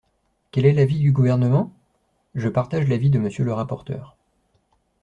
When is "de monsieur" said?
3.11-3.43